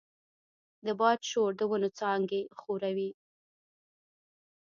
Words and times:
د 0.85 0.87
باد 0.99 1.19
شور 1.29 1.51
د 1.57 1.61
ونو 1.69 1.89
څانګې 1.99 2.41
ښوروي. 2.59 3.09